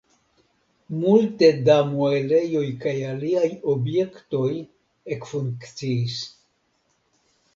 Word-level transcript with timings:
Multe 1.01 1.49
da 1.67 1.73
muelejoj 1.89 2.63
kaj 2.85 2.93
aliaj 3.11 3.51
objektoj 3.73 4.49
ekfunkciis. 5.17 6.17